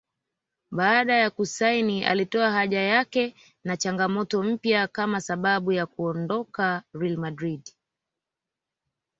[0.71, 7.71] Baada ya kusaini alitoa haja yake na changamoto mpya kama sababu ya kuondoka RealMadrid